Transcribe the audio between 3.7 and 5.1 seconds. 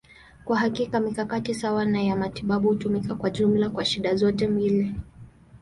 shida zote mbili.